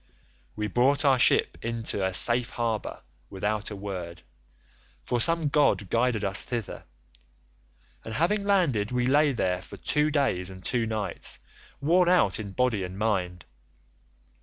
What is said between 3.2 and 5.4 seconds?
without a word, for